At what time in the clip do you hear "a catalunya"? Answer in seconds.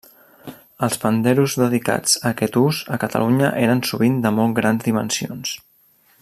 2.97-3.53